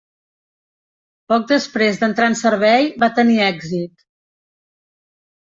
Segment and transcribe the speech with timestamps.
[1.33, 4.05] Poc després d'entrar en servei va tenir èxit.